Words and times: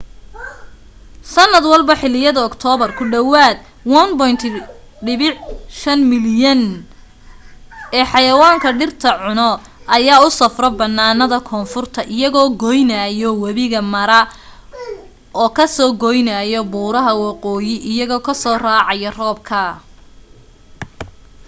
sanad 1.33 1.63
walbo 1.71 1.93
xiliyada 2.01 2.41
oktoobar 2.49 2.89
ku 2.97 3.03
dhawaad 3.13 3.57
1.5 3.95 6.11
milyan 6.11 6.61
ee 7.97 8.05
xayawaanka 8.11 8.69
dhirta 8.79 9.09
cuno 9.23 9.49
ayaa 9.97 10.23
u 10.27 10.29
safro 10.39 10.67
bannaanada 10.79 11.37
koonfurta 11.49 12.01
iyagoo 12.15 12.49
goynaayo 12.63 13.29
wabiga 13.43 13.81
mara 13.93 14.19
oo 15.41 15.49
ka 15.57 15.65
soo 15.75 15.91
goynaayo 16.03 16.59
buuraha 16.71 17.11
waqooyi 17.23 17.75
iyagoo 17.91 18.35
soo 18.43 18.57
raacayo 18.65 19.09
roobka 19.19 19.61